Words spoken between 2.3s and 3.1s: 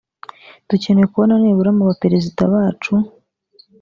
bacu